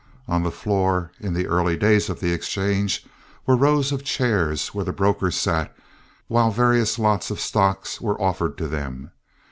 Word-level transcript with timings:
On 0.27 0.41
the 0.41 0.49
floor, 0.49 1.11
in 1.19 1.35
the 1.35 1.45
early 1.45 1.77
days 1.77 2.09
of 2.09 2.21
the 2.21 2.31
exchange, 2.33 3.05
were 3.45 3.55
rows 3.55 3.91
of 3.91 4.03
chairs 4.03 4.69
where 4.69 4.83
the 4.83 4.91
brokers 4.91 5.35
sat 5.35 5.75
while 6.27 6.49
various 6.49 6.97
lots 6.97 7.29
of 7.29 7.39
stocks 7.39 8.01
were 8.01 8.19
offered 8.19 8.57
to 8.57 8.67
them. 8.67 9.11